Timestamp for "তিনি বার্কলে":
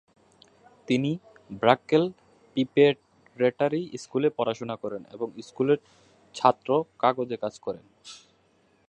0.87-2.07